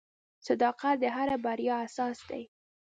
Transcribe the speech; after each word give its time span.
•صداقت 0.47 0.95
د 1.03 1.05
هر 1.15 1.29
بریا 1.45 1.75
اساس 1.87 2.17
دی. 2.29 2.43